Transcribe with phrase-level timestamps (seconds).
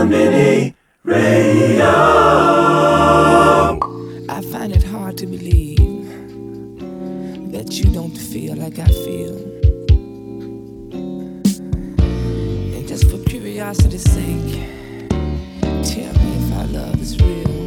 [0.00, 0.08] One
[1.04, 1.84] Radio.
[4.30, 6.08] I find it hard to believe
[7.52, 9.36] that you don't feel like I feel.
[12.76, 14.62] And just for curiosity's sake,
[15.84, 17.59] tell me if our love is real.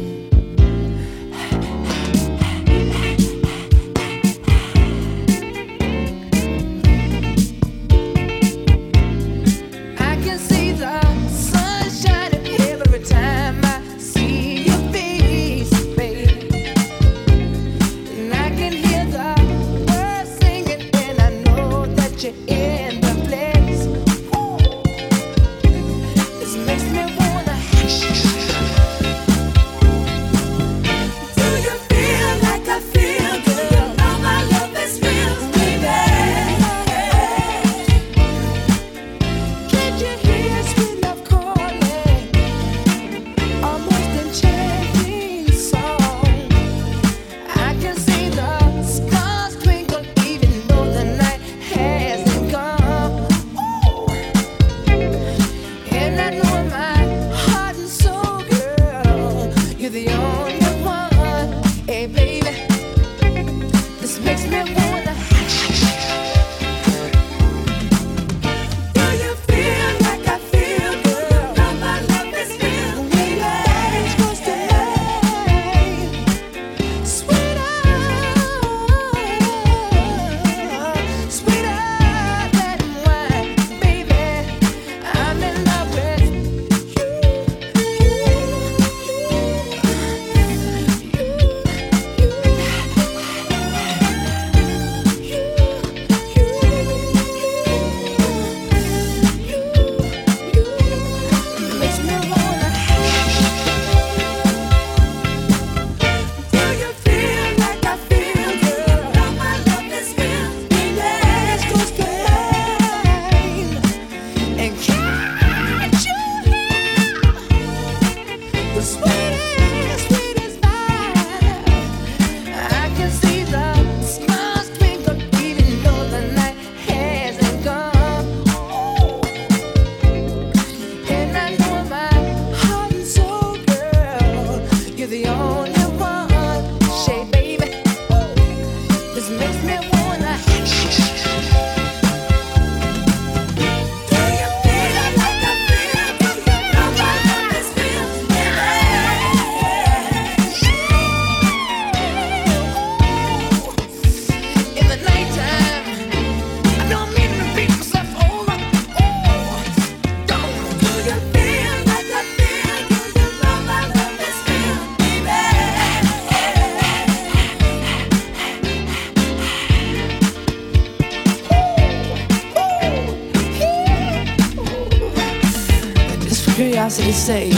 [177.00, 177.50] as say.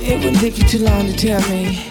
[0.00, 1.84] It wouldn't take you too long to tell me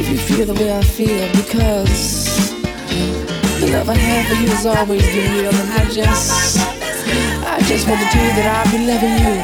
[0.00, 2.50] if you feel the way I feel because
[3.60, 6.58] the love I have for you has always been real, and I just,
[7.46, 9.34] I just want to tell you that I'll be loving you.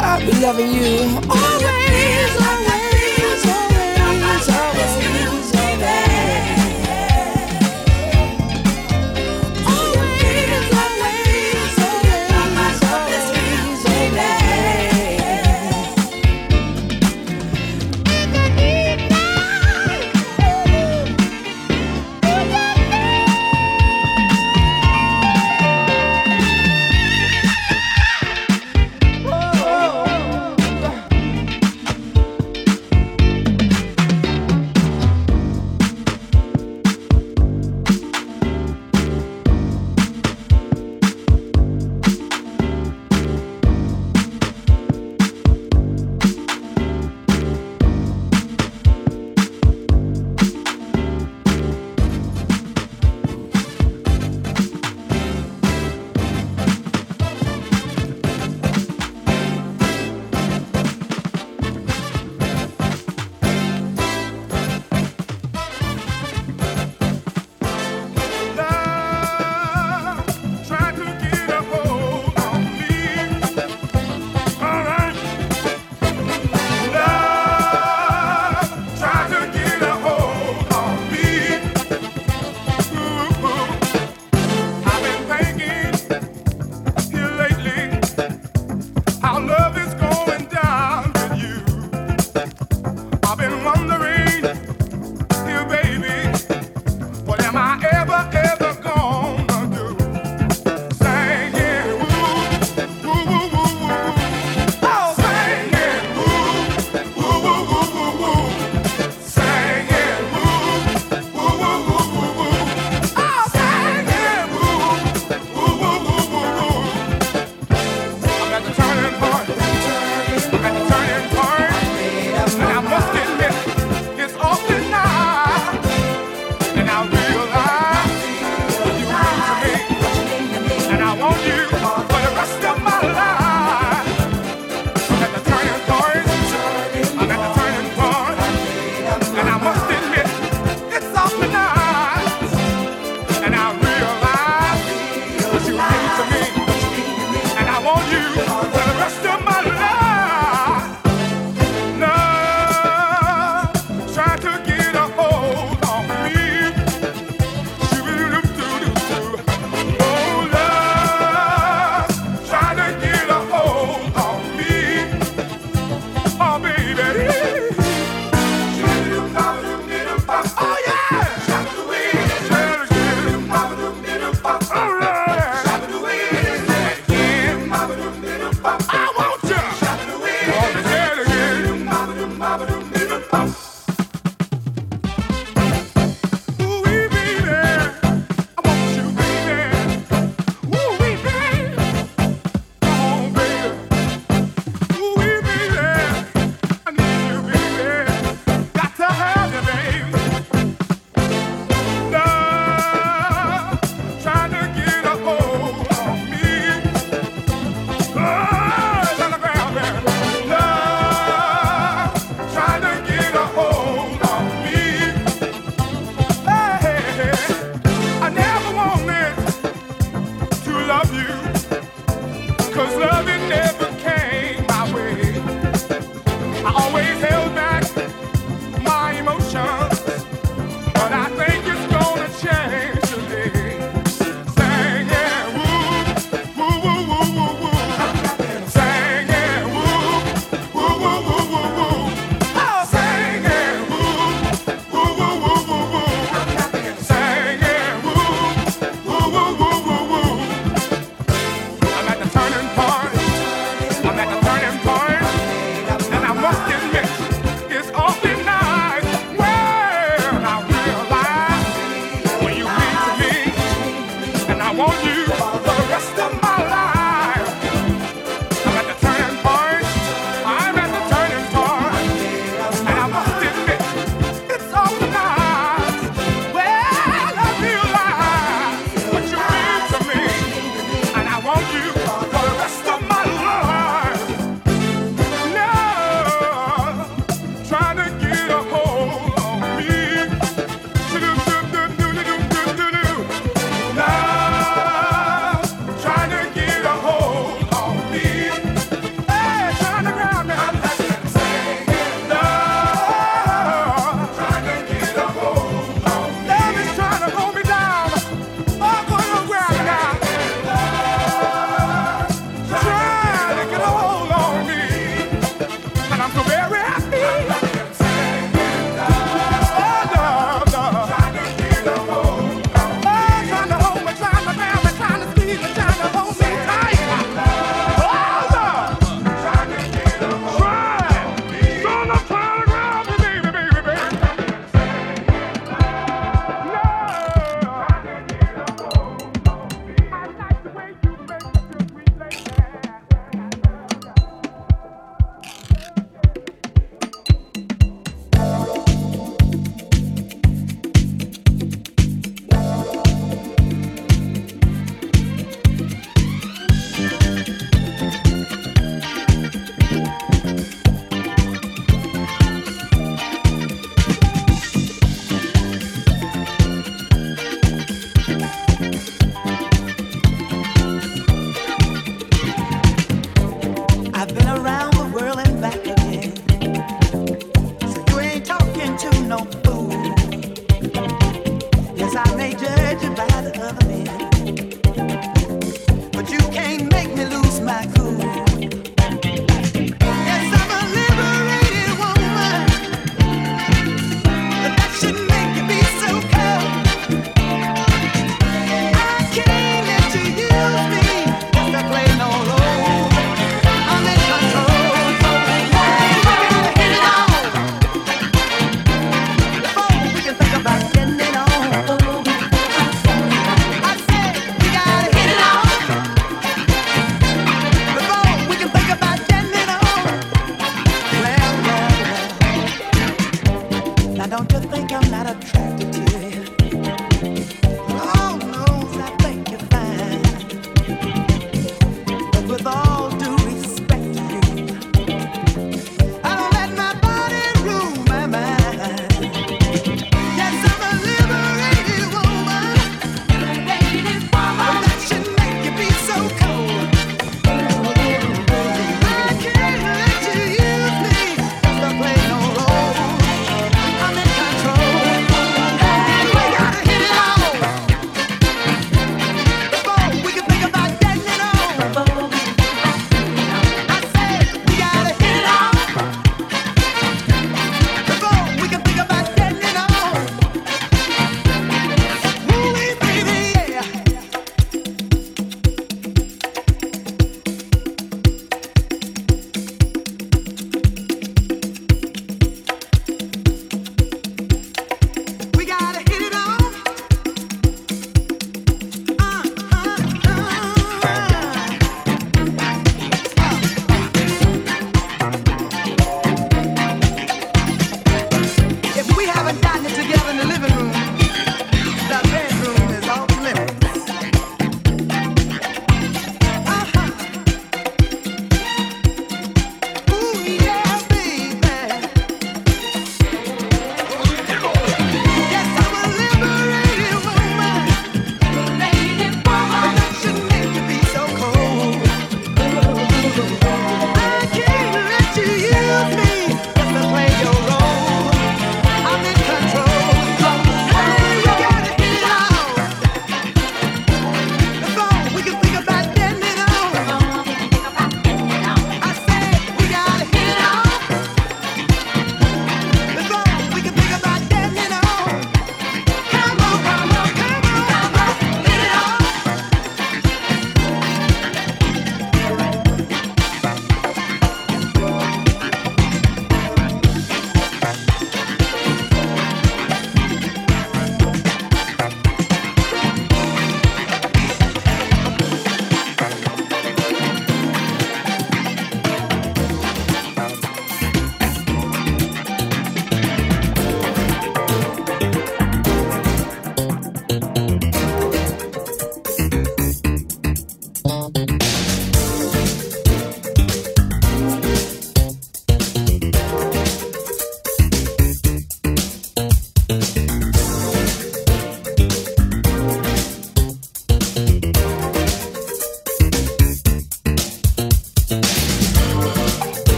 [0.00, 1.87] I'll be loving you always.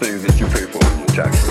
[0.00, 1.49] Things that you pay for in taxes.